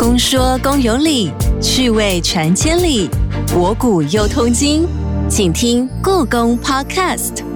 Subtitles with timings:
[0.00, 3.06] 公说公有理，趣味传千里，
[3.52, 4.88] 博古又通今，
[5.28, 7.49] 请听故宫 Podcast。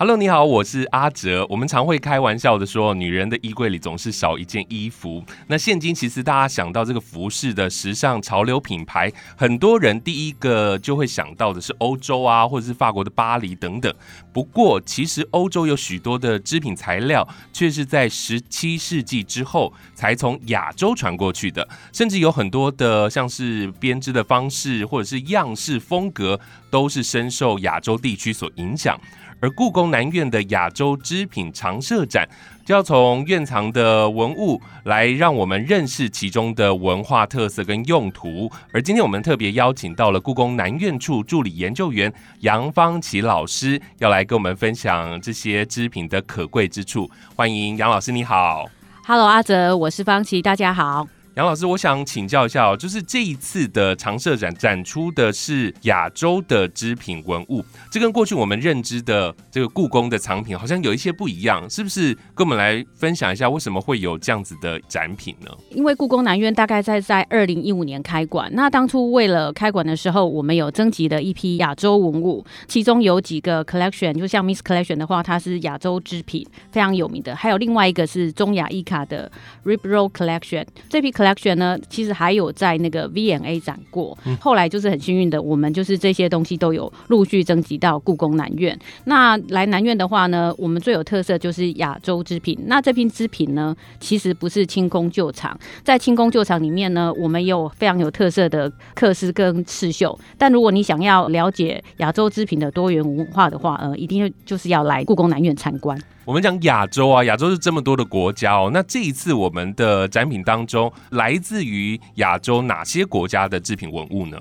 [0.00, 1.44] Hello，你好，我是阿哲。
[1.50, 5.24] 我们常会开玩笑的说，女人的衣柜里总是少一件衣服。
[5.48, 13.92] 那现今其实大家想到这个服饰的时尚潮流品牌，很多人第一个就会想到的是欧洲啊，或者是法国的巴黎等等。
[14.32, 26.38] 不过，其实欧洲有许多的织品材料，却是在十七世纪之后才从亚洲传过去的，甚至有很多的像是编织的方式或者是样式风格，
[26.70, 28.96] 都是深受亚洲地区所影响。
[29.40, 32.28] 而故宫南院的亚洲织品常设展，
[32.64, 38.50] 就要从院藏的文物来让我们认识其中的文化特色跟用途。
[38.72, 47.08] 而今天我们特别邀请到了故宫南院处助理研究员杨芳琪老师，要来跟我们分享这些织品的可贵之处。
[47.36, 48.66] 欢迎杨老师，你好。
[49.06, 51.17] Hello，阿泽，我是芳琪，大家好。
[51.38, 62.12] 杨老师，我想请教一下哦，就是这一次的常设展展出的是亚洲的织品文物，这跟过去我们认知的这个故宫的藏品好像有一些不一样，是不是？
[62.34, 65.48] 跟我们来分享一下为什么会有这样子的展品呢？
[65.70, 79.30] 因为故宫南院大概在在二零一五年开馆，那当初为了开馆的时候，我们有征集的一批亚洲文物，其中有几个 collection，就像 Miss Collection 的话，它是亚洲织品非常有名的，还有另外一个是中亚伊卡的
[79.64, 81.27] Rib Roll Collection，这批 col。
[81.34, 88.78] 选呢，其实还有在那个 V&A 展过，后来就是很幸运的，我们就是这些东西都有陆续征集到故宫南院。
[89.04, 92.58] 那来南院的话呢，我们最有特色就是亚洲织品。
[92.66, 100.18] 那这批织品呢，其实不是清宫旧厂，在清宫旧厂里面呢，我们有非常有特色的刻丝跟刺绣。
[100.36, 105.98] 但如果你想要了解亚洲织品的多元文化的话，呃，一定就是要来故宫南院参观。
[106.28, 108.68] 我们讲亚洲啊，亚洲是这么多的国家哦。
[108.70, 114.38] 那这一次我们的展品当中，来自于亚洲哪些国家的制品文物呢？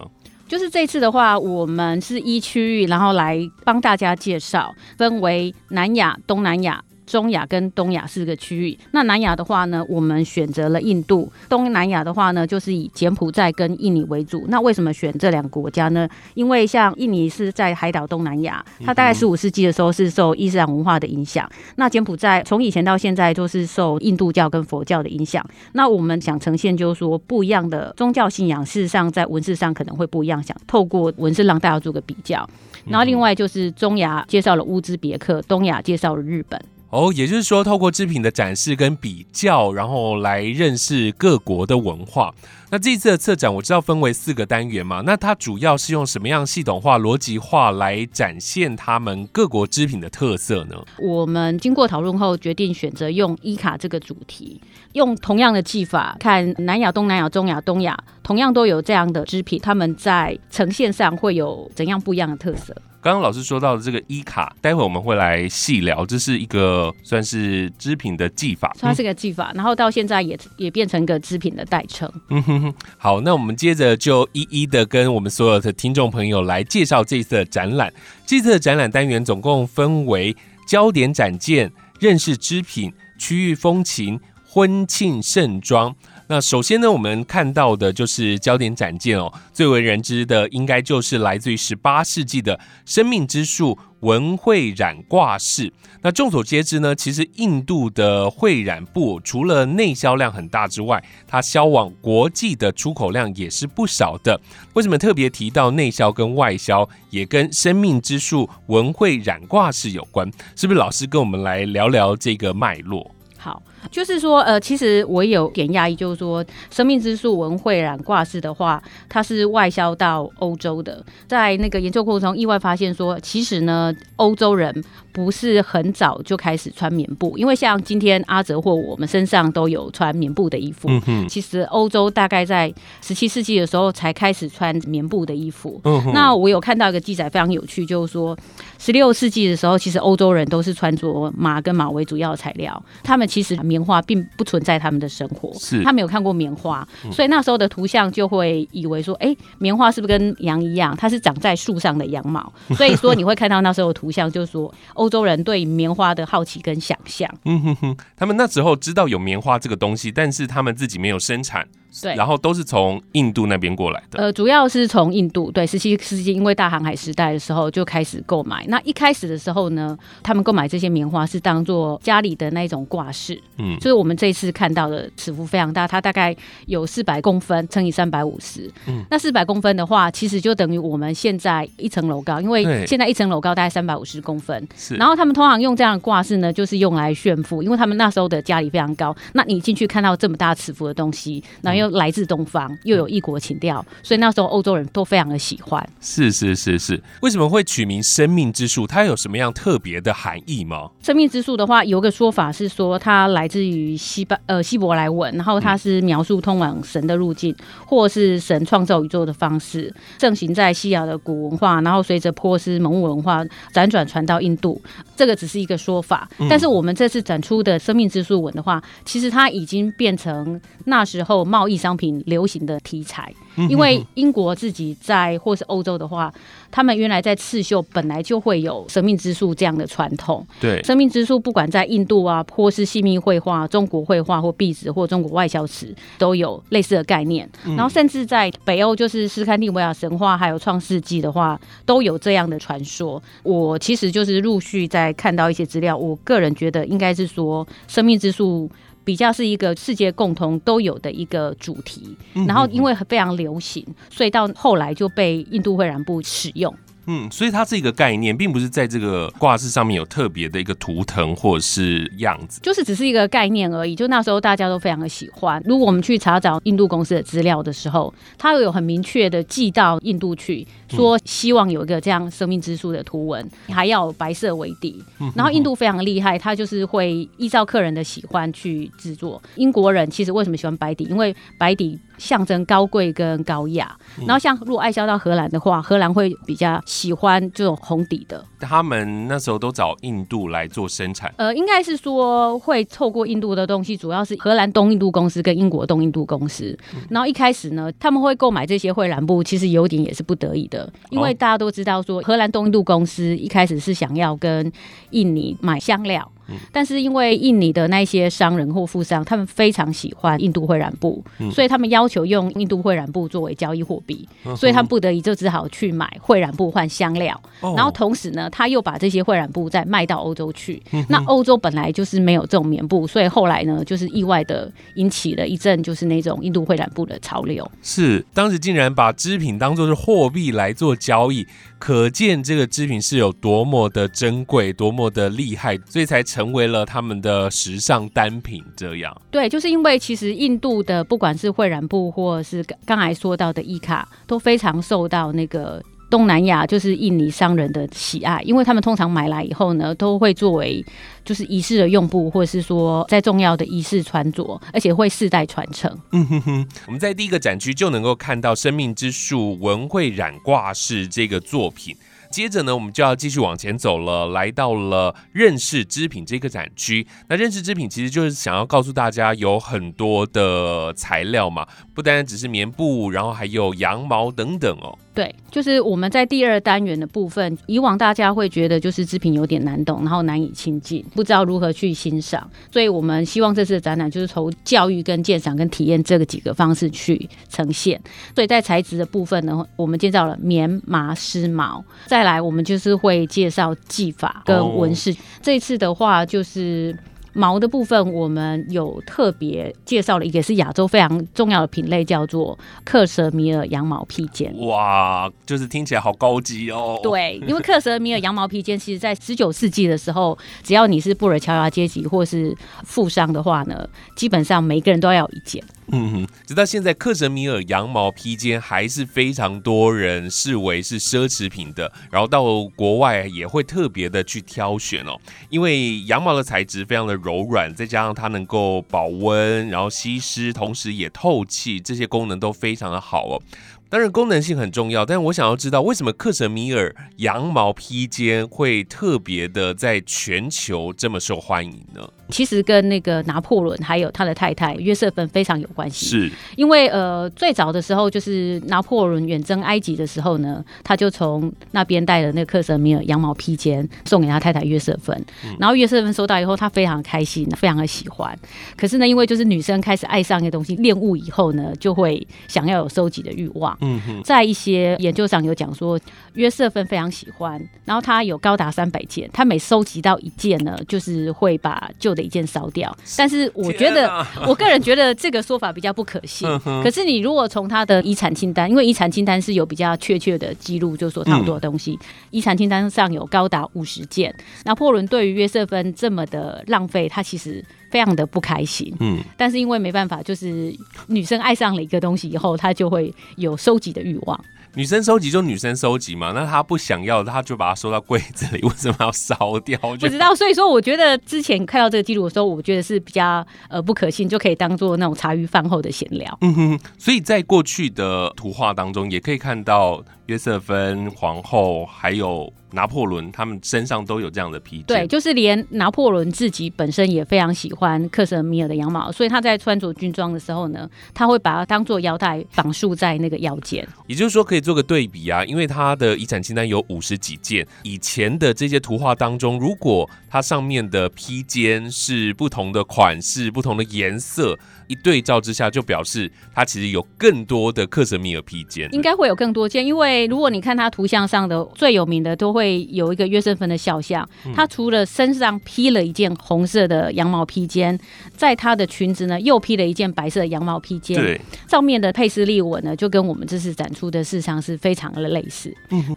[0.50, 6.84] 就是这次的话，我们是一区域，然后来帮大家介绍，分为南亚、东南亚。
[7.08, 14.46] 中亚跟东亚四个区域，那南亚的话呢，我们选择了印度；东南亚的话呢，就是以柬埔寨跟印尼为主。
[14.50, 16.08] 那为什么选这两个国家呢？
[16.36, 21.50] 因为像印尼是在海岛东南亚，它大概十五世纪的时候是受伊斯兰文化的影响。
[21.78, 25.44] 那柬埔寨从以前到现在都是受印度教跟佛教的影响。
[25.72, 32.48] 那我们想呈现就是说不一样的宗教信仰，事实上在文字上可能会不一样，想透过文字让大家做个比较。
[32.86, 36.60] 然后另外就是中亚介绍了乌兹别克，东亚介绍了日本。
[36.90, 42.34] 哦，也就是说，透过制品的展示跟比较，然后来认识各国的文化。
[42.70, 50.76] 那这次的策展，我知道分为四个单元嘛，那它主要是用什么样系统化、逻辑化来展现他们各国织品的特色呢？
[50.98, 54.62] 我们经过讨论后，决定选择用伊卡这个主题，
[54.94, 62.76] 用同样的技法，看南亚、东南亚、中亚、东亚，同样都有这样的织品，他们在呈现上会有怎样不一样的特色？
[63.08, 72.12] 刚刚老师说到的这个伊卡，待会我们会来细聊，这是一个算是织品的技法，它是个技法，然后到现在也也变成个织品的代称。
[72.28, 77.94] 嗯哼哼，好，那我们接着就一一的跟我们所有的听众朋友来介绍这次的展览。
[78.26, 80.36] 这次的展览单元总共分为
[80.68, 85.96] 焦点展件、认识织品、区域风情、婚庆盛装。
[86.30, 95.72] 那首先呢，我们看到的就是焦点展件哦，最为人知的应该就是来自于十八世纪的生命之树文绘染挂饰。
[96.02, 104.38] 那众所皆知呢，其实印度的会染布除了内销量很大之外，它销往国际的出口量也是不少的。
[104.74, 110.30] 为什么特别提到内销跟外销，也跟生命之树文绘染挂饰有关？
[110.58, 113.10] 是不是老师跟我们来聊聊这个脉络？
[113.38, 113.64] 好。
[113.92, 121.04] 就是说，呃，其实我有点讶异，就是说，生命之树文慧染挂饰的话，它是外销到欧洲的。
[121.28, 130.88] 在那个研究过程中，意外发现说，其实呢，欧洲人不是很早就开始穿棉布，因为像今天阿哲或我们身上都有穿棉布的衣服。
[131.08, 135.80] 嗯其实欧洲大概在十七世纪的时候才开始穿棉布的衣服。
[135.84, 138.38] 嗯那我有看到一个记载非常有趣，就是说，
[138.80, 143.58] 十六世纪的时候，其实欧洲人都是穿着马跟马为主要的材料，他们其实。
[143.68, 152.54] 棉花并不存在他们的生活，是他没有看过棉花，所以那时候的图像就会以为说，哎，棉花是不是跟羊一样，它是长在树上的羊毛？
[152.78, 157.30] 所以说你会看到那时候的图像，就是说欧洲人对棉花的好奇跟想象。
[157.44, 161.68] 嗯哼哼，他们那时候知道有棉花这个东西，但是他们自己没有生产。
[162.02, 164.20] 对然后都是从印度那边过来的。
[164.20, 168.66] 呃，主要是从印度，对，十七世纪因为大航海时代的时候就开始购买。
[168.68, 176.36] 那一开始的时候呢，他们购买这些棉花是当做家里的那一种挂饰，嗯，就是我们这次看到的尺幅非常大，它大概
[176.66, 178.72] 有四百公分乘以三百五十。
[178.88, 184.68] 嗯那四百公分的话，其实就等于我们现在一层楼高，因为现在一层楼高大概三百五十公分。
[184.76, 184.96] 是。
[184.96, 189.16] 然后他们通常用这样的挂饰呢，就是用来炫富，因为他们那时候的家里非常高。
[189.34, 195.88] 那你进去看到这么大尺幅的东西，然后又来自东方，又有异国情调，所以那时候欧洲人都非常的喜欢。
[196.00, 198.88] 是是是是，为什么会取名生命之树？
[198.88, 200.90] 它有什么样特别的含义吗？
[201.02, 207.56] 生命之树的话，有个说法是说它来自于希巴呃希伯来文，然后它是描述通往神的路径，
[207.86, 213.44] 或是神创造宇宙的方式，盛行在西亚的古文化，然后随着波斯蒙古文化
[213.74, 214.82] 辗转传到印度。
[215.16, 223.34] 这个只是一个说法，但是我们这次展出的生命之树文的话，其实它已经变成那时候贸易商品流行的题材。
[223.70, 226.32] 因为英国自己在或是欧洲的话，
[226.70, 230.46] 他们原来在刺绣本来就会有生命之树这样的传统。
[230.60, 237.50] 对，生命之树不管在印度啊，或是细密绘画、中国绘画或壁纸或中国外销瓷，都有类似的概念。
[237.76, 243.20] 然后甚至在北欧，就是斯堪的维亚神话还有创世纪的话，都有这样的传说。
[243.42, 248.70] 我其实就是陆续在看到一些资料，我个人觉得应该是说生命之树。
[249.08, 252.14] 比较是一个世界共同都有的一个主题，
[252.46, 256.76] 然后因为非常流行，所以到后来就被印度会染布使用。
[257.08, 262.60] 嗯，所以它是一个概念，并不是在这个挂饰上面有特别的一个图腾或者是样子。
[262.62, 263.96] 就是只是一个概念而已。
[263.96, 265.62] 就那时候大家都非常的喜欢。
[265.66, 275.02] 如果我们去查找印度公司的资料的时候，它有很明确的寄到印度去，说希望有一个这样生命之树的图文，还要白色为底。
[275.34, 279.42] 然后印度非常厉害，它就是会依照客人的喜欢去制作。
[279.56, 281.06] 英国人其实为什么喜欢白底？
[281.06, 283.96] 因为白底象征高贵跟高雅。
[284.26, 288.44] 然后像如果爱销到荷兰的话，荷兰会比较喜欢这种红底的。
[288.60, 291.32] 他们那时候都找印度来做生产。
[291.38, 296.78] 呃，应该是说会透过印度的东西，主要是荷兰东印度公司跟英国东印度公司。
[297.10, 304.72] 然后一开始呢，他们会购买这些蕙兰布，其实有点也是不得已的，因为大家都知道说，荷兰东印度公司一开始是想要跟
[305.12, 306.32] 印尼买香料。
[306.72, 317.40] 但是因为印尼的那些商人或富商，他们非常喜欢印度会染布，所以他们要求用印度会染布作为交易货币，所以他们不得已就只好去买会染布换香料。
[317.76, 320.82] 然后同时呢，他又把这些会染布再卖到欧洲去。
[321.10, 327.70] 那欧洲本来就是没有这种棉布，所以后来呢，就是意外的引起了一阵就是那种印度会染布的潮流。
[327.82, 331.46] 是，当时竟然把织品当做是货币来做交易，
[331.80, 338.64] 可见这个织品是有多么的珍贵，多么的厉害，所以才成为了他们的时尚单品。
[338.76, 345.84] 这样，对，就是因为其实印度的不管是惠染布，或者是刚才说到的伊卡，都非常受到那个。
[346.10, 350.84] 东南亚就是印尼商人的喜爱，因为他们通常买来以后呢，都会作为
[351.26, 355.92] 就是仪式的用布，或者是说在重要的仪式穿着，而且会世代传承。
[356.12, 361.96] 嗯哼哼，我们在第一个展区就能够看到《生命之树文会染挂饰》这个作品。
[362.32, 367.06] 接着呢，我们就要继续往前走了，来到了认识织品这个展区。
[367.30, 374.98] 那认识织品其实就是想要告诉大家，有很多的材料嘛，不单单只是棉布，然后还有羊毛等等哦。
[375.14, 388.00] 对，就是我们在第二单元的部分，以往大家会觉得就是织品有点难懂，然后难以亲近，不知道如何去欣赏，所以我们希望这次的展览就是从教育、跟鉴赏、跟体验这个几个方式去呈现。
[388.36, 391.84] 所以在材质的部分呢，我们介绍了棉、麻、丝、毛，
[392.18, 395.16] 再来我们就是会介绍技法跟纹饰。
[395.40, 396.98] 这次的话就是。
[397.34, 404.52] 毛的部分，我们有特别介绍了一个是亚洲非常重要的品类，叫做克什米尔羊毛披肩。
[404.66, 407.00] 哇，就是听起来好高级哦。
[407.04, 415.64] 对，因为克什米尔羊毛披肩，其实在十九世纪的时候，只要你是布尔乔亚阶级或是富商的话呢，基本上每个人都要有一件。
[415.90, 422.44] 嗯哼，直到现在，克什米尔羊毛披肩还是非常多人视为是奢侈品的，然后到
[422.76, 425.18] 国外也会特别的去挑选哦，
[425.50, 433.42] 因为羊毛的材质非常的柔软，再加上它能够保温，然后吸湿，同时也透气，这些功能都非常的好哦。
[433.90, 442.02] 当然功能性很重要，但我想要知道为什么克什米尔羊毛披肩会特别的在全球这么受欢迎呢？
[442.30, 446.06] 其实跟那个拿破仑还有他的太太约瑟芬非常有关系。
[446.06, 455.26] 是因为呃，最早的时候就是拿破仑远征埃及的时候呢，他就从那边带了那个克什米尔羊毛披肩送给他太太约瑟芬，
[455.58, 458.38] 然后约瑟芬收到以后，他非常开心，非常的喜欢。
[458.76, 463.77] 可是呢，因为就是女生开始爱上一个东西，恋物以后呢，就会想要有收集的欲望。
[463.80, 466.00] 嗯哼，在一些研究上有讲说，
[466.34, 472.96] 约瑟芬非常喜欢，然后他有高达三百件，他每收集到一件呢，就是会把旧的一件烧掉。
[473.18, 476.48] 但是我觉得啊，我个人觉得这个说法比较不可信。
[476.66, 481.98] 嗯可是你如果从他的遗产清单，因为遗产清单是有比较确切的记录，就是说他有多少东西，
[482.32, 484.34] 遗产清单上有高达五十件。
[484.66, 488.94] 拿破仑对于约瑟芬这么的浪费，他其实非常的不开心。
[489.00, 490.76] 嗯，但是因为没办法，就是
[491.08, 494.40] 女生爱上了一个东西以后，她就会有收集的欲望。
[494.76, 499.80] 女生收集就女生收集嘛，那她不想要，她就把它收到柜子里，为什么要烧掉？
[500.00, 506.38] 不知道，所以说我觉得之前看到这个记录的时候，我觉得是比较呃不可信，就可以当做那种茶余饭后的闲聊。
[506.42, 514.86] 嗯哼，所以在过去的图画当中，也可以看到约瑟芬皇后还有拿破仑他们身上都有这样的披肩。
[514.88, 523.88] 对，就是连拿破仑自己本身也非常喜欢克什米尔的羊毛，所以他在穿着军装的时候呢，他会把它当做腰带绑束在那个腰间。
[524.06, 538.90] 也就是说可以做个对比啊，因为他的遗产清单有五十几件，以前的这些图画当中，如果它上面的披肩是不同的款式、不同的颜色，一对照之下，就表示它其实有更多的克什米尔披肩。
[538.92, 544.28] 应该会有更多件，因为如果你看它图像上的最有名的，都会有一个约瑟芬的肖像。
[544.56, 547.98] 他除了身上披了一件红色的羊毛披肩，
[548.36, 551.18] 在他的裙子呢又披了一件白色的羊毛披肩。
[551.20, 551.40] 对，
[551.70, 555.76] 上面的佩斯利纹呢，就跟我们这次展出的市场是非常的类似。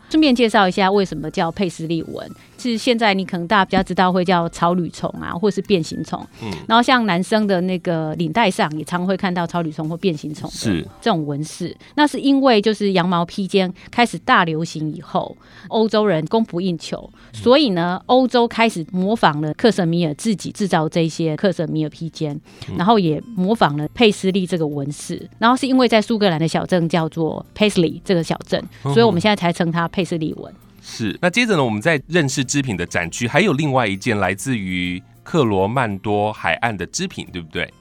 [0.09, 2.31] 顺便介绍一下为什么叫佩斯利纹，
[2.61, 6.21] 是现在你可能大家比较知道会叫草履虫啊，或是变形虫。
[6.43, 11.75] 嗯然后像男生的那个领带上也常会看到草履虫或变形虫是这种纹饰。
[11.95, 15.35] 那是因为就是羊毛披肩开始大流行以后，
[15.69, 22.39] 欧洲人供不应求，所以呢，欧洲开始模仿了克什米尔自己制造这些克什米尔披肩，
[22.77, 25.29] 然后也模仿了佩斯利这个纹饰。
[25.39, 30.53] 然后是因为在苏格兰的小镇叫做 Paisley 这个小镇，所以我们现在才称它佩斯利纹。
[30.83, 31.19] 是。
[31.21, 37.73] 那接着呢，我们在认识织品的展区，还有另外一件来自于克罗曼多海岸的织品，对不对？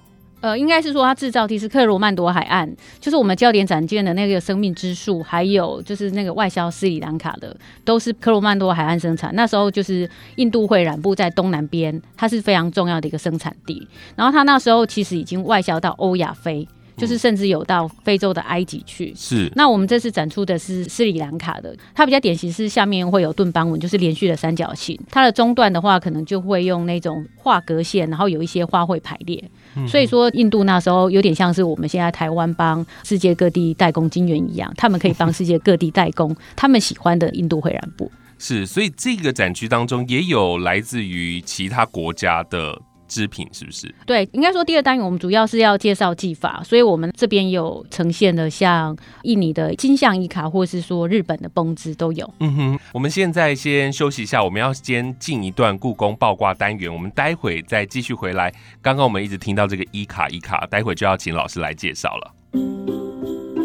[0.41, 7.53] 呃，应该是说它制造地是克罗曼多海岸，就是我们焦点展件的那个生命之树，还有就是那个外销斯里兰卡的，
[7.83, 9.35] 都是克罗曼多海岸生产。
[9.35, 13.85] 那时候就是印度会染布在东南边，它是非常重要的一个生产地。
[14.15, 16.65] 然后它那时候其实已经外销到欧亚非，
[16.99, 19.13] 就是甚至有到非洲的埃及去。
[19.15, 19.51] 是。
[19.55, 24.99] 那我们这次展出的是斯里兰卡的，它比较典型是下面会有盾斑纹，就是连续的三角形。
[25.09, 29.43] 它的中段的话，可能就会用那种画格线，然后有一些花卉排列。
[29.87, 38.11] 所以说，印度那时候有点像是我们现在台湾帮世界各地代工金源一样，他们可以帮世界各地代工 他们喜欢的印度会染布。
[38.37, 43.93] 是，所以这个展区当中也有来自于其他国家的织品，是不是？
[44.05, 52.33] 对，应该说第二单元我们主要是要介绍技法，所以我们这边有呈现的像印尼的金象伊卡，或是说日本的绷织都有。
[52.39, 58.53] 嗯哼，我们现在先休息一下，我们要先进一段故宫爆挂单元，我们待会再继续回来。
[58.81, 62.31] 刚刚我们一直听到这个伊卡伊卡，待会就要请老师来介绍了。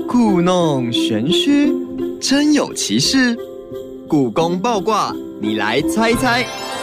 [0.08, 1.72] 故弄玄虚，
[2.20, 3.36] 真有其事。
[4.06, 6.73] 故宫爆卦，你来猜猜。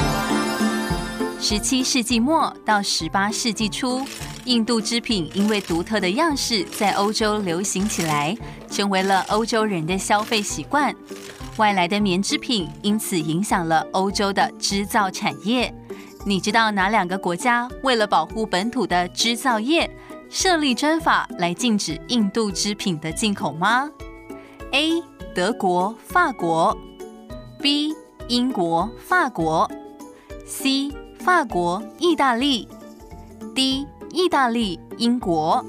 [1.43, 4.05] 十七世纪末到十八世纪初，
[4.45, 8.37] 印度织品因为独特的样式在欧洲流行起来，
[8.69, 10.95] 成为了欧洲人的消费习惯。
[11.57, 15.73] 外来的棉织品因此影响了欧洲的织造产业。
[16.27, 19.89] 你知道哪两个国家为了保护本土的织造业，
[20.29, 23.89] 设立专法来禁止印度织品的进口吗
[24.73, 25.01] ？A.
[25.33, 26.77] 德国、法国
[27.59, 27.95] B.
[28.27, 29.69] 英国、法国
[30.45, 30.91] C.
[31.23, 32.67] 法国、意大利
[33.53, 33.85] ，D.
[34.11, 35.63] 意大利、英国。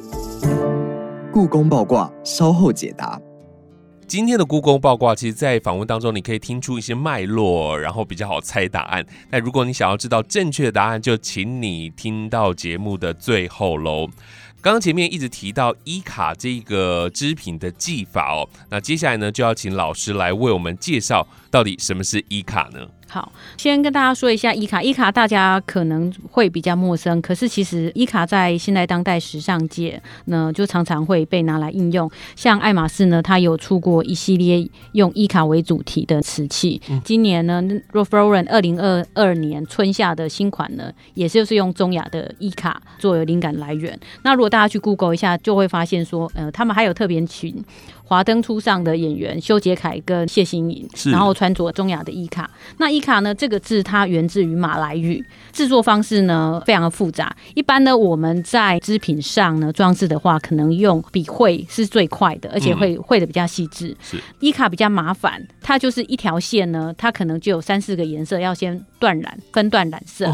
[1.31, 3.21] 故宫爆卦，稍后解答。
[4.07, 9.05] 今天的故宫爆卦，其实，在访问当中，你可以听出一些脉络，然后比较好猜答案。
[9.31, 14.09] 那如果你想要知道正确的答案，就请你听到节目的最后喽。
[14.63, 22.87] 刚刚前面一直提到伊卡这个织品的技法哦，那接下来呢，就要请老师来为我们介绍到底什么是伊卡呢？
[23.13, 24.83] 好，先跟大家说一下伊卡。
[24.83, 32.11] 伊卡大家可能会比较陌生，可是其实伊卡在现代当代时尚界呢，就常常会被拿来应用。
[32.35, 36.81] 像爱马仕呢，它有出过一系列用伊卡为主题的瓷器。
[37.05, 44.01] 今年呢，Ralph Lauren 二零二二年春夏的新款呢，也就是用中亚的伊卡作为灵感来源。
[44.23, 47.63] 那如果大家去 Google 一下，就会发现说，呃，他们还有特别群。
[48.13, 52.51] 华灯初上的演员修杰楷跟谢欣颖，然后穿着中雅的伊卡。
[52.77, 53.35] 那伊卡呢？
[53.35, 57.35] 这个字它源自于马来语，制作方式呢非常的复杂。
[57.55, 63.97] 一般呢，我们在织品上呢装饰的话，可能用笔绘是最快的，而且会绘的比较细致。
[64.03, 70.27] 是伊卡比较麻烦，它就是一条线呢，它可能就有三四个颜色要先断染，分段染色，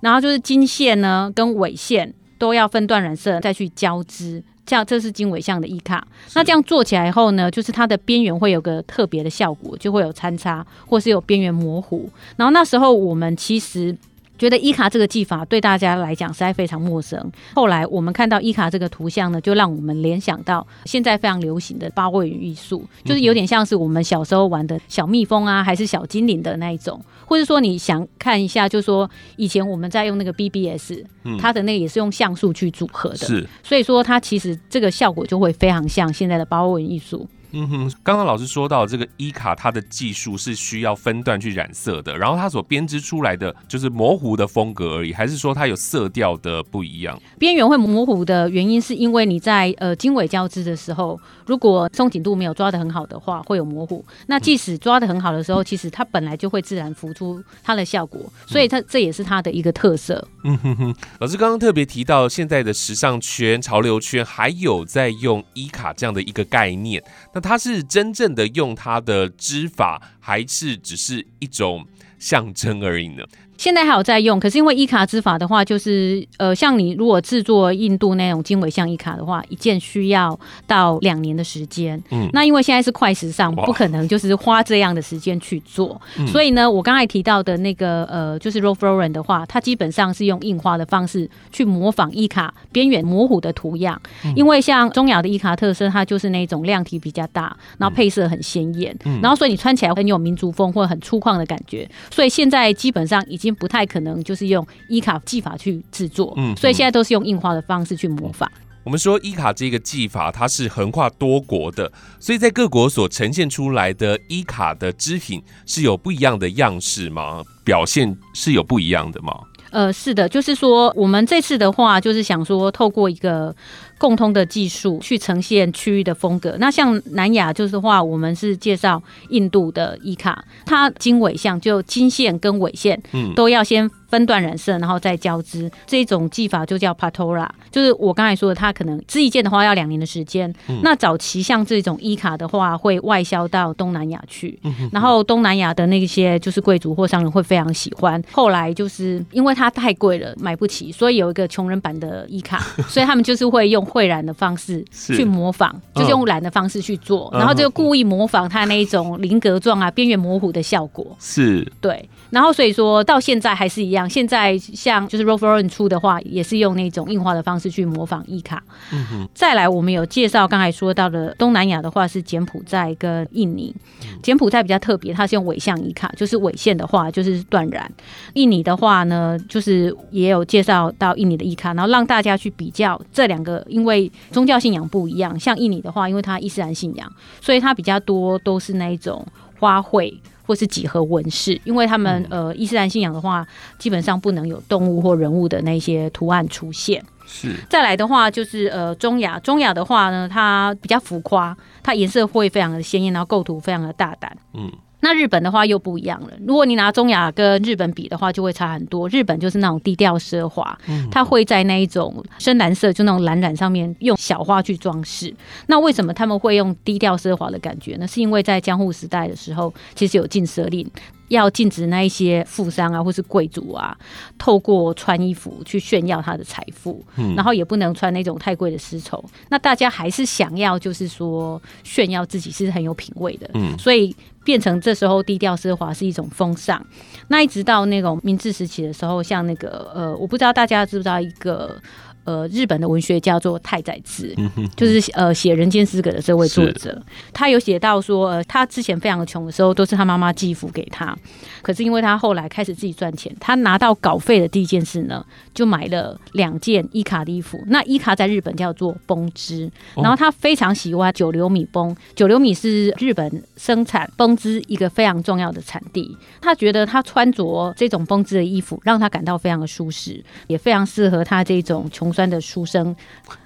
[0.00, 4.42] 然后就是金线呢跟纬线都要分段染色，再去交织。
[4.70, 12.08] 像这是经纬像的 E 卡，那这样做起来以后呢，就是它的边缘会有个特别的效果，就会有参差，或是有边缘模糊。
[12.36, 13.96] 然后那时候我们其实。
[14.40, 17.30] 觉得伊卡这个技法对大家来讲实在非常陌生。
[17.54, 31.04] 后来我们看到伊卡这个图像呢，就让我们联想到现在非常流行的八位元艺术，就是有点像是我们小时候玩的小蜜蜂啊，还是小精灵的那一种，或者说你想看一下，就是说以前我们在用那个 BBS，
[31.38, 37.28] 它的那个也是用像素去组合的，是，所以说它其实这个效果就会非常像现在的八位元艺术。
[37.52, 47.20] 嗯哼，刚刚老师说到这个伊卡，它的技术是需要分段去染色的，然后它所编织出来的就是模糊的风格而已，还是说它有色调的不一样？
[47.38, 54.04] 边缘会模糊的原因是因为你在呃经纬交织的时候，如果松紧度没有抓的很好的话，会有模糊。
[54.26, 60.26] 那即使抓的很好的时候，其实它本来就会自然浮出它的效果，所以它这也是它的一个特色。
[60.44, 67.02] 嗯哼哼，老师刚刚特别提到现在的时尚圈、潮流圈还有在用伊卡这样的一个概念，
[67.34, 71.86] 那他是真正的用他的织法，还是只是一种
[72.18, 73.24] 象征而已呢？
[73.60, 82.02] 现在还有在用，可是因为一卡织法的话，就是呃，像你如果制作印度那种经纬像一卡的话，一件需要到两年的时间。
[82.10, 86.00] 嗯，那因为现在是快时尚，不可能就是花这样的时间去做。
[86.26, 94.00] 所以呢，我刚才提到的那个呃，就是 Ralph Lauren 的话，它基本上是用印花的方式去模仿一卡边缘模糊的图样。
[94.34, 101.86] 因为像中亚的伊卡特色，它就是那种量体比较大，然后配色很鲜艳，然后所以你穿起来很有民族风或者很粗犷的感觉。
[102.10, 103.49] 所以现在基本上已经。
[103.54, 108.50] 不太可能就是用伊卡技法去制作，嗯，所以现在都是用印花的方式去模仿。
[108.82, 117.42] 我们说伊卡这个技法，它是横跨多国的，所以在各国所呈现出来的伊卡的织品是有不一样的样式吗？
[117.62, 119.32] 表现是有不一样的吗？
[119.70, 123.54] 呃，是的，就是说我们这次的话，就是想说透过一个。
[124.00, 126.56] 共通的技术去呈现区域的风格。
[126.58, 135.70] 那像南亚就是话，我们是介绍印度的伊卡，它经纬向就经线跟纬线，嗯，都要先分段染色，然后再交织。
[135.86, 140.50] 这种技法就叫 Patora，就是我刚才说的，它可能织一件的话要两年的时间。
[140.82, 144.58] 那早期像这种伊卡的话，会外销到东南亚去，
[144.90, 148.22] 然后东南亚的那些就是贵族或商人会非常喜欢。
[148.32, 152.58] 后来就是因为它太贵了，买不起，所以有一个穷人版的伊卡，
[152.88, 153.86] 所以他们就是会用。
[153.90, 161.04] 会染的方式去模仿，就是用染的方式去做，然后就故意模仿它那一种菱格状啊、边缘模糊的效果。
[161.18, 162.08] 是，对。
[162.30, 168.62] 然后所以说到现在还是一样，现在像就是 Ralph Lauren 出的话，也是用那种印花的方式去模仿伊卡。
[168.92, 169.28] 嗯哼。
[169.34, 173.74] 再来，我们有介绍刚才说到的东南亚的话是柬埔寨跟印尼。
[174.22, 177.90] 柬埔寨比较特别，它是用尾像伊卡，就是尾线的话就是断染。
[178.34, 183.66] 印尼的话呢，就是也有介绍到印尼的伊卡，然后让大家去比较这两个。
[183.80, 189.26] 因为宗教信仰不一样，像印尼的话，因为它伊斯兰信仰，所以它比较多都是那一种
[189.58, 190.14] 花卉
[190.46, 191.58] 或是几何纹饰。
[191.64, 193.46] 因为他们呃伊斯兰信仰的话，
[193.78, 197.02] 基本上不能有动物或人物的那些图案出现。
[197.26, 197.54] 是。
[197.70, 204.36] 再来的话，就是呃中亚，中亚的话呢，它比较浮夸，它颜色会非常的鲜艳，然后构图非常的大胆。
[204.52, 204.70] 嗯。
[205.00, 206.28] 那日本的话又不一样了。
[206.46, 209.08] 如果你拿中亚跟日本比的话，就会差很多。
[209.08, 210.78] 日本就是那种低调奢华，
[211.10, 215.34] 它会在那一种深蓝色，就那种蓝染上面用小花去装饰。
[215.66, 218.06] 那为什么他们会用低调奢华的感觉呢？
[218.06, 220.88] 是因为在江户时代的时候，其实有禁奢令。
[221.30, 223.96] 要禁止那一些富商啊，或是贵族啊，
[224.36, 229.24] 透过穿衣服去炫耀他的财富，嗯然后也不能穿那种太贵的丝绸。
[229.48, 234.14] 那大家还是想要，就是说炫耀自己是很有品味的，嗯，所以
[234.44, 236.84] 变成这时候低调奢华是一种风尚。
[237.28, 241.80] 那一直到那种明治时期的时候，像那个呃，我不知道大家知不知道一个。
[242.24, 244.34] 呃日本的文学叫做太宰治，
[244.76, 247.00] 就是呃写《人间失格》的这位作者，
[247.32, 251.16] 他有写到说，呃，他之前非常穷的时候，都是他妈妈寄付给他。
[251.62, 257.62] 可是因为他后来开始自己赚钱，他拿到稿费的第一件事呢，就买了两件伊卡的衣服。
[257.66, 261.94] 那伊卡在日本叫做绷织，哦然后他非常喜欢九流米绷。
[262.14, 266.16] 九流米是日本生产绷织一个非常重要的产地。
[266.40, 272.94] 他觉得他穿着这种绷织的衣服，让他感到非常的舒适，也非常适合他这种穷酸的书生。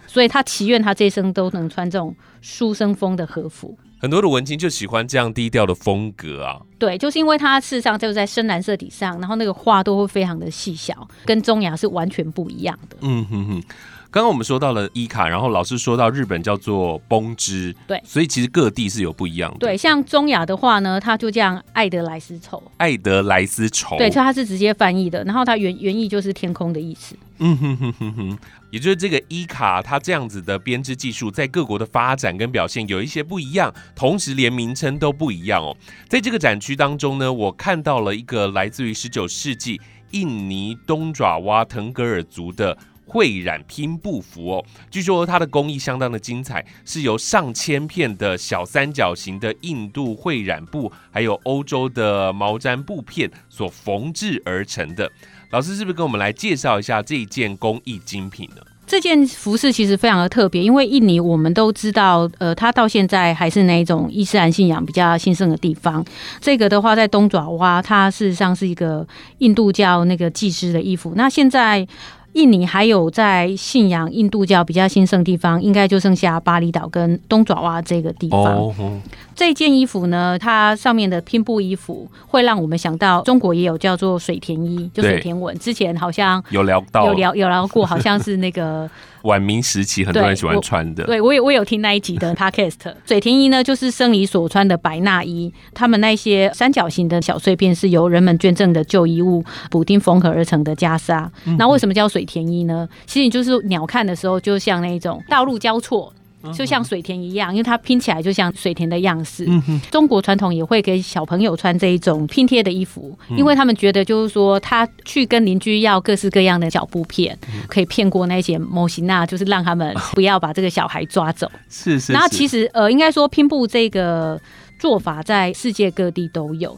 [0.07, 3.77] 所以他祈愿他这一生都能穿这种书生风的和服。
[3.99, 6.61] 很多的文青就喜欢这样低调的风格啊。
[6.79, 12.97] 对，就是因为它事实上就是在深蓝色底上，然后那个画都会非常的细小，跟中雅是完全不一样的。
[13.01, 13.63] 嗯哼哼。
[14.11, 19.59] 刚刚我们说到了伊卡，然后老师说到日本叫做崩织，对所以其实各地是有不一样的。
[19.59, 27.17] 对，，像中亚的话呢，它就这样爱德莱斯绸，爱德莱斯绸，对，所以它是直接翻译的，然后它原原意就是天空的意思。
[27.39, 28.39] 嗯哼哼哼哼，
[28.71, 35.77] 也就是这个伊卡，它这样子的编织技术，在各国的发展跟表现有一些不一样，同时连名称都不一样哦。
[36.09, 39.81] 在这个展区当中呢，我看到了一个来自于十九世纪
[40.13, 42.77] 印尼东爪哇腾格尔族的。
[43.07, 55.09] 绘染拼布服哦，据说它的工艺相当的精彩，是由上千片的小三角形的印度绘染布，还有欧洲的毛毡布片所缝制而成的。
[55.55, 58.63] 老师是不是跟我们来介绍一下这一件工艺精品呢？
[58.89, 66.05] 这件服饰其实非常的特别，因为印尼我们都知道，呃，它到现在还是那一种伊斯兰信仰比较兴盛的地方。
[66.41, 69.07] 这个的话，在东爪哇，它事实上是一个
[69.39, 71.13] 印度教那个祭师的衣服。
[71.15, 71.87] 那现在
[72.35, 78.41] 印尼还有在信仰印度教比较兴盛的地方，应该就剩下巴厘岛跟东爪哇这个地方。
[78.41, 79.01] 哦，哦
[79.35, 85.59] 这件衣服呢，它上面的拼布衣服会让我们想到中国也有叫做水田衣，就水田纹。
[85.59, 88.89] 之前好像有聊到有聊有聊过，好像是那个。
[89.25, 92.95] 晚明时期很多人喜欢穿的，对我有我有听那一集的 podcast。
[93.07, 101.29] 水田衣呢，就是生理所穿的白纳衣，他们那些三角形的小碎片是由人们捐赠的旧衣物补丁缝合而成的袈裟。
[101.59, 102.89] 那为什么叫水田衣呢？
[103.07, 106.13] 其实你就是鸟看的时候，就像那种道路交错。
[106.53, 109.47] 就像水田一样，因为它拼起来就像水田的样式。
[109.91, 121.51] 中国传统也会给小朋友穿这一种拼贴的衣服，因为他们觉得就是说，他去跟邻居要各式各样的小布片，可以骗过那些模型啊，就是让他们不要把这个小孩抓走。
[121.69, 122.13] 是是。
[122.13, 124.41] 然后其实呃，应该说拼布这个
[124.79, 126.77] 做法在世界各地都有。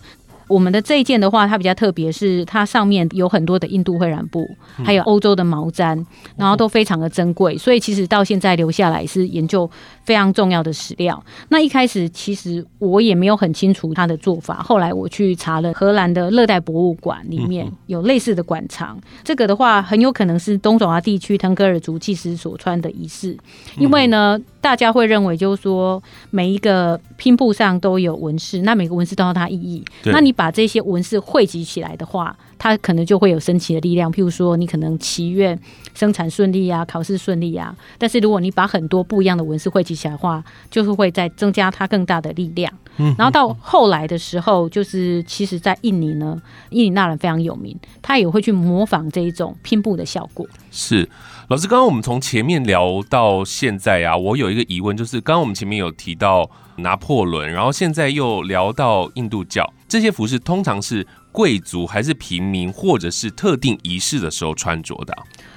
[0.49, 4.49] 我们的这一件的话，它比较特别，是它上面有很多的印度会染布，
[4.85, 6.05] 还有欧洲的毛毡，
[6.37, 9.69] 然后都非常的珍贵，所以其实到现在留下来是研究
[10.05, 11.23] 非常重要的史料。
[11.49, 23.37] 那一开始其实我也没有很清楚它的做法，后来我去查了荷兰的热带博物馆里面有类似的馆藏，这个的话很有可能是东爪哇地区腾格尔族祭司所穿的仪式，
[23.79, 29.85] 因为呢，大家会认为就是说每一个拼布上都有纹饰，那每个纹饰都有它意义。
[30.07, 34.13] 那你把这些纹饰汇集起来的话，它可能就会有神奇的力量。
[34.13, 35.59] 譬如说，你可能祈愿
[35.95, 37.75] 生产顺利啊，考试顺利啊。
[37.99, 42.73] 但是如果你把很多不一样的纹饰汇集起来的话，就是会再增加它更大的力量。
[42.99, 46.41] 嗯然后到后来的时候，就是其实，在印尼呢，
[46.71, 50.47] 印尼那人非常有名，他也会去模仿这一种拼布的效果。
[50.71, 51.07] 是
[51.49, 65.15] 老师，刚刚我们从前面聊到现在啊，我有一个疑问，就是刚刚我们前面有提到拿破仑，然后现在又聊到印度教，这些服饰通常是贵族还是平民，或者是特定仪式的时候穿着的、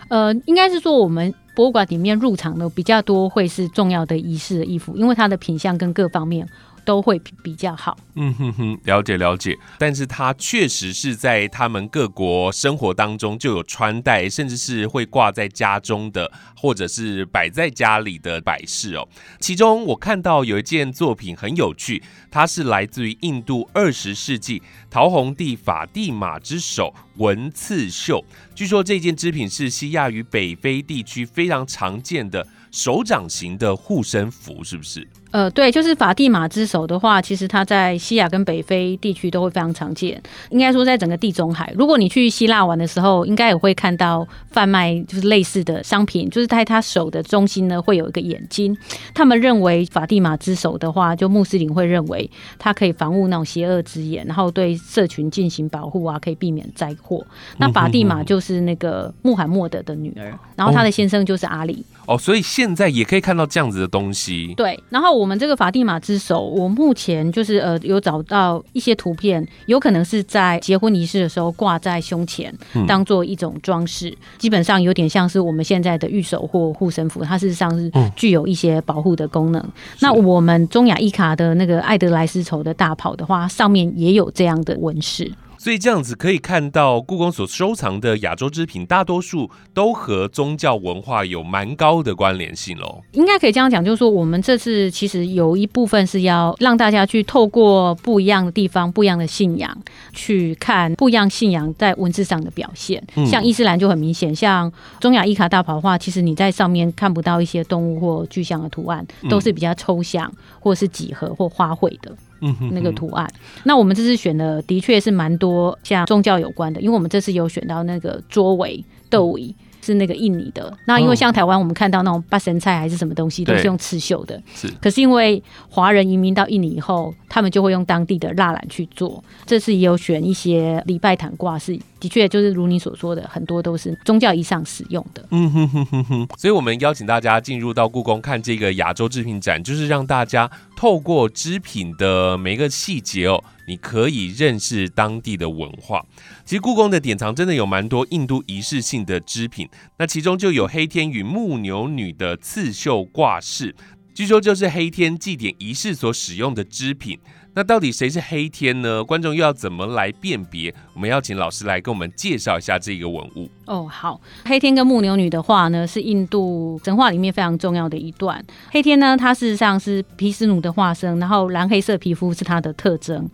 [0.09, 6.45] 呃，应该是说我们博物馆里面入场的比较多，会是重要的仪式的衣服，因为它的品相跟各方面
[6.89, 7.95] 都会比较好。
[8.15, 9.56] 嗯哼哼，了解了解。
[9.78, 19.08] 但是它确实是在他们各国生活当中就有穿戴，甚至是会挂在家中的，或者是摆在家里的摆饰哦。
[19.39, 28.25] 其中我看到有一件作品很有趣，它是来自于印度二十世纪陶弘帝法蒂玛之手文刺绣。
[28.56, 35.08] 据说这件织品是西亚与北非地区非常常见的手掌型的护身符，是不是？
[35.31, 40.21] 呃，对，就是法蒂玛之手的话，其实它在西亚跟北非地区都会非常常见。
[40.49, 48.75] 应该说，在整个地中海，如果你去希腊玩的时候，应该也会看到贩卖就是类似的商品，就是在他手的中心呢会有一个眼睛。
[49.13, 57.23] 他们认为法蒂玛之手的话，就穆斯林会认为它可以防护那种邪恶之眼，然后对社群进行保护啊，可以避免灾祸。
[57.57, 61.85] 那法蒂玛就是那个穆罕默德的女儿，然后她的先生就是阿里。
[62.07, 64.51] 哦，所以现在也可以看到这样子的东西。
[64.57, 79.62] 对，然后我们这个法蒂玛之手，我目前就是呃有找到一些图片，有可能是在结婚仪式的时候挂在胸前，嗯当做一种装饰，基本上有点像是我们现在的御守或护身符，它事实上是嗯具有一些保护的功能。
[79.99, 85.29] 那我们中雅一卡的那个爱德莱丝绸的大袍的话，上面也有这样的纹饰。
[85.60, 93.02] 所以这样子可以看到，故宫所收藏的亚洲织品，大多数都和宗教文化有蛮高的关联性喽。
[93.12, 99.78] 应该可以这样讲，就是说，我们这次其实有一部分是要让大家去透过不一样的地方、不一样的信仰，
[100.13, 103.04] 去看不一样信仰在文字上的表现。
[103.15, 112.10] 嗯像伊斯兰就很明显，像中亚伊卡大袍的话，其实你在上面看不到一些动物或具象的图案，都是比较抽象或是几何或花卉的。
[112.12, 113.30] 嗯哼那个图案。
[113.63, 119.56] 那我们这次选的的确是蛮多像宗教有关的，因为我们这次有选到那个桌围、豆椅。
[119.82, 124.39] 是那个印尼的，那因为像台湾，我们看到那种八神菜还是什么东西，都是用刺绣的。
[124.54, 129.23] 是可是因为华人移民到印尼以后，他们就会用当地的蜡染去做。
[129.45, 135.25] 这次也有选一些礼拜毯挂饰，的确就是如你所说的，很多都是宗教仪上使用的。
[135.31, 146.05] 嗯哼哼哼哼，所以我们邀请大家进入到故宫看这个亚洲织品展，就是让大家透过织品的每一个细节哦，你可以认识当地的文化。
[146.45, 153.75] 其实故宫的典藏真的有蛮多印度仪式性的织品，那其中就有黑天与牧牛女的刺绣挂饰，
[154.13, 157.19] 据说就是黑天祭典仪式所使用的织品。
[157.60, 159.04] 那到底谁是黑天呢？
[159.04, 160.74] 观众又要怎么来辨别？
[160.93, 163.50] 我们要请老师来跟我们介绍一下这个文物。
[163.65, 168.41] 哦，好，黑天跟牧牛女的话呢，是印度神话里面非常重要的一段。
[168.72, 173.30] 黑天呢，它事实上是毗湿奴的化身，然后蓝黑色皮肤是它的特征。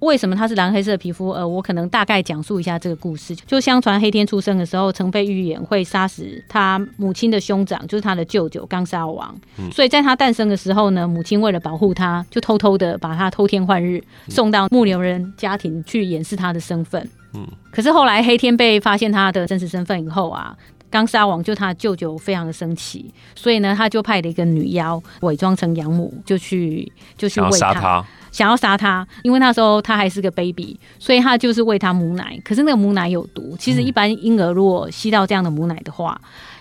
[0.00, 1.30] 为什么它是蓝黑色皮肤？
[1.30, 3.36] 呃，我可能大概讲述一下这个故事。
[3.36, 9.32] 就相传黑天出生的时候，曾被预言会杀死他母亲的兄长，就是他的舅舅刚沙王。
[9.70, 17.08] 所以在他诞生的时候呢，母亲为了保护他，就偷偷的把他偷天换日送到牧牛人家庭去掩饰他的身份。
[17.34, 17.46] 嗯。
[17.70, 20.56] 可是后来黑天被发现他的真实身份以后啊，
[20.90, 32.36] 刚杀王就他舅舅非常的生气，所以呢，他就派了一个女妖伪装成养母，就去就去喂杀他，想要杀他，因为那时候他还是个 baby，所以他就是喂他母奶。
[32.44, 36.20] 可是那个母奶有毒，其实一般婴儿如果吸到这样的母奶的话，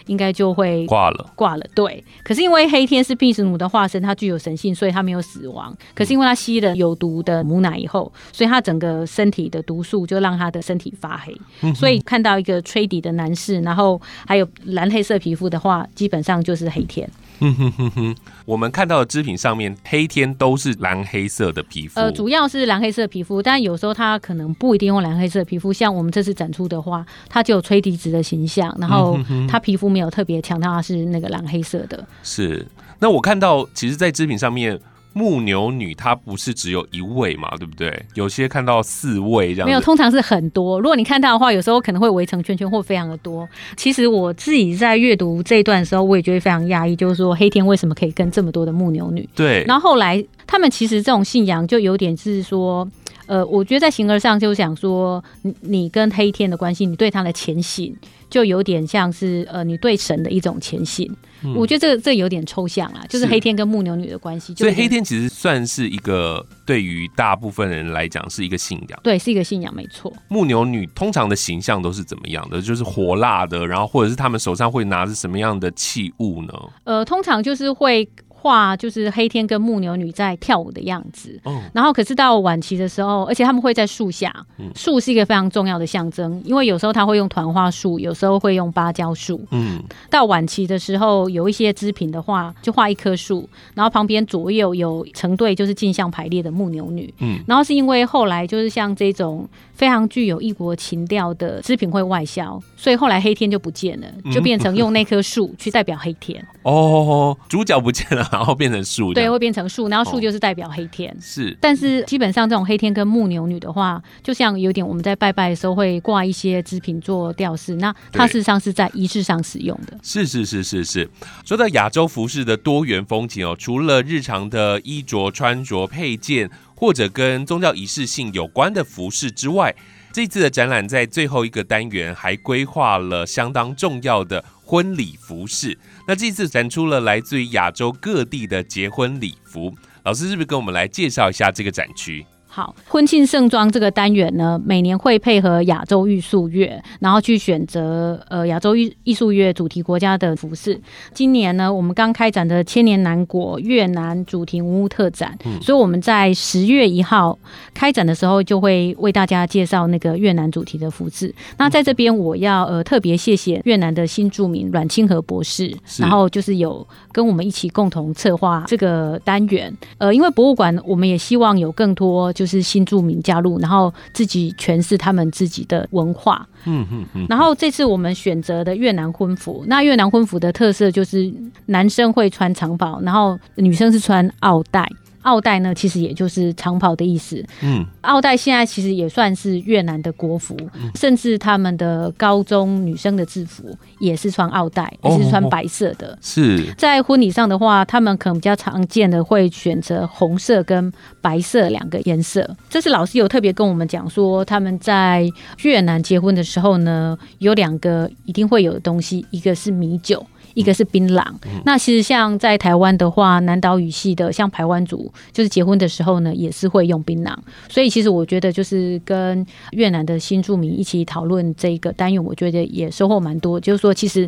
[0.10, 1.32] 应该就会挂了。
[1.36, 1.65] 挂了。
[1.76, 5.76] 对，可是因为黑天是毗湿奴的化身，它具有神性，所以它没有死亡。
[5.93, 11.36] 可是因为它吸了有毒的母奶以后，所以它整个身体的毒素就让他的身体发黑。
[11.74, 17.10] 所以看到一个吹笛的男士，然后还有蓝黑色皮肤的话，基本上就是黑天。
[18.45, 21.99] 我们看到的织品上面，黑天都是蓝黑色的皮肤。
[21.99, 25.71] 呃，主要是蓝黑色皮肤，但有时候它可能不一定用蓝黑色皮肤。
[25.71, 32.08] 像我们这次展出的话，它就有吹笛子的形象，然后它皮肤没有特别强调它是那个蓝黑色的。
[32.23, 32.65] 是。
[32.99, 34.78] 那我看到，其实，在织品上面，
[35.13, 38.06] 牧牛女她不是只有一位嘛，对不对？
[38.13, 39.67] 有些看到四位这样。
[39.67, 40.80] 没有，通常是很多。
[40.80, 43.48] 如果你看到的话，有时候可能会围成圈圈或非常的多。
[43.76, 49.28] 其实我自己在阅读这一段的时候，我也觉得非常压抑，就是说黑天为什么可以跟这么多的牧牛女？
[49.36, 49.63] 对。
[49.67, 52.88] 然后后来他们其实这种信仰就有点是说。
[53.29, 57.95] 呃，我觉得在形而上就想说，你你跟黑天的关系，你对他的虔信，
[58.27, 61.07] 就有点像是呃，你对神的一种虔信。
[61.55, 64.53] 我觉得这个这有点抽象啦，就是是黑天跟牧牛女的关系。
[64.55, 68.99] 所以黑天其实算是一个对于大部分人来讲是一个信仰。
[69.03, 70.11] 对是一个信仰，没错。
[70.27, 72.59] 牧牛女通常的形象都是怎么样的？
[72.59, 76.53] 就是火辣的，然后或者是他们手上会拿着什么样的器物呢？
[76.83, 78.09] 呃，通常就是会
[78.41, 81.39] 画就是黑天跟牧牛女在跳舞的样子。
[81.43, 89.39] 哦，然后可是到晚期的时候，而且他们会在树下嗯，树是一个非常重要的象征，因为有时候他会用团花树，有时候会用芭蕉树。
[89.52, 97.13] 嗯，到晚期的时候，有一些织品的话，就画一棵树，然后旁边左右有成对就是镜像排列的牧牛女。
[97.19, 111.15] 嗯然后是因为后来就是像这种非常具有异国情调的织品会外销，所以后来黑天就不见了，就变成用那棵树去代表黑天，哦，主角不见了，然后变成树对，会变成树，然后哦树就是代表黑天。
[111.21, 119.97] 是但是基本上这种黑天跟牧牛女的话，就像有点我们在拜拜的时候会挂一些织品做吊饰，那它事实上是在仪式上使用的。
[120.03, 121.09] 是是是是是。
[121.45, 129.75] 说到亚洲服饰的多元风情哦，除了日常的衣着、穿着、配件，或者跟宗教仪式性有关的服饰之外，
[130.11, 135.77] 这次的展览在最后一个单元还规划了相当重要的婚礼服饰。
[136.10, 139.72] 那这次展出了来自于亚洲各地的结婚礼服。
[140.04, 142.26] 老师是不是跟我们来介绍一下这个展区？
[142.51, 150.81] 好，婚庆盛装这个单元呢，每年会配合亚洲艺术月，然后去选择呃亚洲艺艺术月主题国家的服饰。
[151.13, 157.38] 今年呢，我们刚开展的千年南国越南主题文物特展，所以我们在十月一号
[157.71, 161.31] 开展的时候，就会为大家介绍那个越南主题的服饰。
[161.57, 169.71] 那在这边，我要呃特别谢谢越南的新著名阮清和博士，然后就是有跟我们一起共同策划这个单元。
[169.99, 172.33] 呃，因为博物馆，我们也希望有更多。
[172.39, 176.47] 就是新住民加入，然后自己诠释他们自己的文化。
[176.65, 177.25] 嗯嗯嗯。
[177.29, 181.31] 然后这次我们选择的越南婚服，那越南婚服的特色就是
[181.67, 184.89] 男生会穿长袍，然后女生是穿奥带。
[185.23, 187.43] 奥黛呢，其实也就是长袍的意思。
[187.62, 190.55] 嗯，奥黛现在其实也算是越南的国服，
[190.95, 196.17] 甚至他们的高中女生的制服也是穿奥黛，也是穿白色的。
[196.21, 202.49] 是在婚礼上的话，他们可能比较常见的会选择红色跟白色两个颜色。
[202.69, 205.29] 这次老师有特别跟我们讲说，他们在
[205.63, 210.25] 越南结婚的时候呢，有两个一定会有的东西，一个是米酒。
[210.53, 211.23] 一个是槟榔，
[211.63, 217.33] 那其实像在台湾的话，南岛语系的像台湾族，就是结婚的时候呢，也是会用槟榔。
[217.69, 223.59] 所以其实我觉得，就是跟越南的新住民一起讨论这个单元，我觉得也收获蛮多。
[223.59, 224.27] 就是说，其实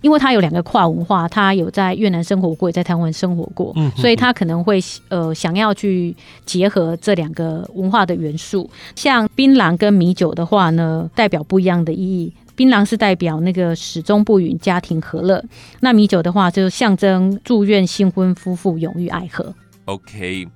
[0.00, 8.68] 因为他有两个跨文化，他有在越南生活过，也在台湾生活过，嗯所以他可能会呃想要去结合这两个文化的元素。
[8.96, 12.32] 像槟榔跟米酒的话呢，代表不一样的意义。
[12.60, 15.42] 槟榔是代表那个始终不渝、家庭和乐，
[15.80, 19.54] 那米酒的话就象征祝愿新婚夫妇永浴爱河。
[19.86, 20.46] OK，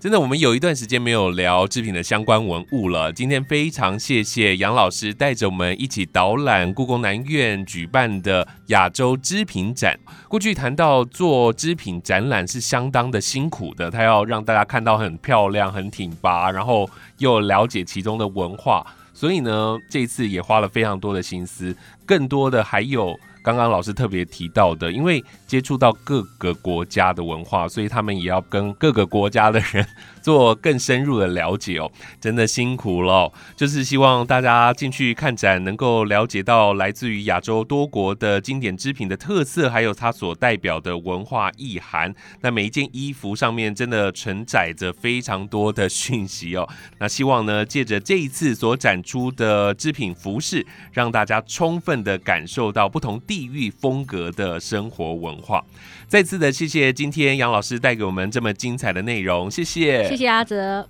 [0.00, 3.12] 真的，我们有一段时间没有聊制品的相关文物了。
[3.12, 9.96] 今天非常谢谢杨老师带着我们一起导览故宫南院举办的亚洲织品展。
[10.26, 18.84] 过去谈到做织品展览是相当的辛苦的，他要让大家看到很漂亮、很挺拔，然后又了解其中的文化。
[19.14, 29.86] 所以呢，这一次也花了非常多的心思，更多的还有刚刚老师特别提到的，因为接触到各个国家的文化，所以他们也要跟各个国家的人。
[30.22, 33.30] 做更深入的了解哦，真的辛苦了。
[33.56, 42.14] 就是希望大家进去看展，能够了解到来自于亚洲多国的经典织品的特色，还有它所代表的文化意涵。
[42.40, 46.68] 那每一件衣服上面真的承载着非常多的讯息哦。
[46.98, 55.64] 那希望呢，借着这一次所展出的织品服饰，让大家充分的感受到不同地域风格的生活文化。
[56.06, 60.11] 再次的谢谢今天杨老师带给我们这么精彩的内容，谢谢。
[60.12, 60.86] 谢谢阿泽。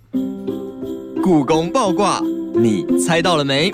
[1.23, 2.21] 故宫爆卦，
[2.57, 3.73] 你猜到了没？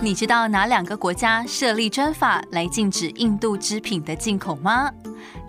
[0.00, 4.90] 你知道哪两个国家设立专法来禁止印度织品的进口吗？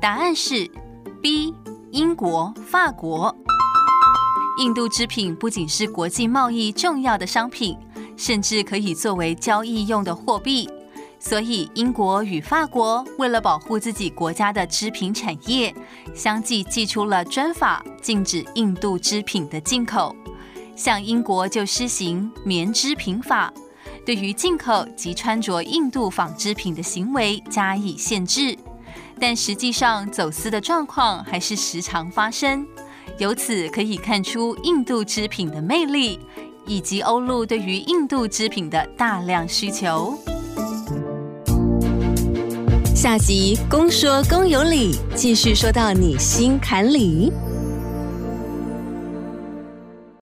[0.01, 0.69] 答案是
[1.21, 1.53] B，
[1.91, 3.33] 英国、法国。
[4.57, 7.77] 印度织品不仅是国际贸易重要的商品，
[8.17, 10.69] 甚至可以作为交易用的货币。
[11.19, 15.73] 所以，英国与法国为了保护自己国家的织品产业，
[16.13, 20.15] 相继寄出了专法，禁止印度织品的进口。
[20.75, 23.51] 像英国就施行棉织品法，
[24.05, 28.55] 对于进口及穿着印度纺织品的行为加以限制。
[29.19, 32.67] 但实际上，走私的状况还是时常发生。
[33.17, 36.19] 由此可以看出印度织品的魅力，
[36.67, 40.19] 以及欧陆对于印度织品的大量需求。
[42.95, 47.29] 下集公说公有理，继续说到你心坎里。